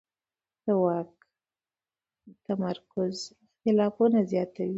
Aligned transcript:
د 0.65 0.67
واک 0.83 1.11
تمرکز 2.45 3.15
اختلافونه 3.43 4.19
زیاتوي 4.31 4.69